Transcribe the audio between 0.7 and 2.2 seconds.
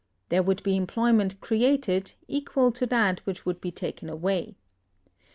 employment created,